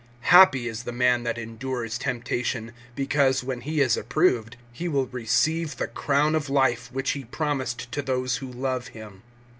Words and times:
(12)Happy 0.25 0.65
is 0.67 0.81
the 0.81 0.91
man 0.91 1.21
that 1.21 1.37
endures 1.37 1.99
temptation; 1.99 2.71
because, 2.95 3.43
when 3.43 3.61
he 3.61 3.81
is 3.81 3.95
approved, 3.95 4.57
he 4.73 4.87
will 4.87 5.05
receive 5.05 5.77
the 5.77 5.85
crown 5.85 6.33
of 6.33 6.49
life, 6.49 6.91
which 6.91 7.11
He 7.11 7.23
promised 7.25 7.91
to 7.91 8.01
those 8.01 8.37
who 8.37 8.51
love 8.51 8.87
him. 8.97 9.21